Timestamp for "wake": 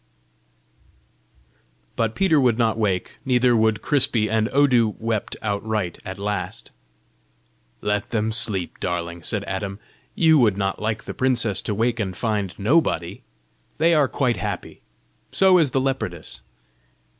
2.75-3.19, 11.75-11.99